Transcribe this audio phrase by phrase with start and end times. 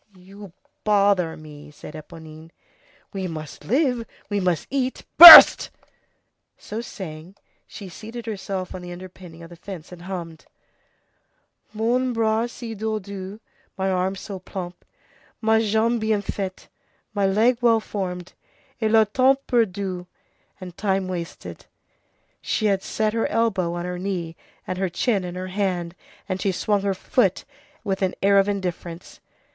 [0.17, 0.51] "You
[0.83, 2.47] bother me," said Éponine.
[2.47, 2.51] "But
[3.13, 5.69] we must live, we must eat—" "Burst!"
[6.57, 7.35] So saying,
[7.67, 10.47] she seated herself on the underpinning of the fence and hummed:—
[11.71, 13.39] "Mon bras si dodu,
[13.77, 14.09] Ma
[15.59, 18.33] jambe bien faite Et le temps perdu." "My arm so plump, My leg well formed,
[18.81, 21.67] And time wasted."
[22.41, 25.93] She had set her elbow on her knee and her chin in her hand,
[26.27, 27.45] and she swung her foot
[27.83, 29.19] with an air of indifference.